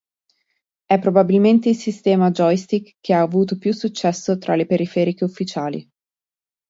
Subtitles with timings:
[0.85, 5.87] È probabilmente il sistema joystick che ha avuto più successo tra le periferiche ufficiali.